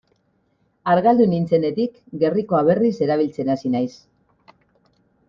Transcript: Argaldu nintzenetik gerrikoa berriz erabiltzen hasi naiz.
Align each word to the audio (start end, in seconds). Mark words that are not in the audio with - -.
Argaldu 0.93 1.27
nintzenetik 1.33 1.99
gerrikoa 2.23 2.63
berriz 2.71 2.91
erabiltzen 3.09 3.53
hasi 3.57 3.73
naiz. 3.77 3.93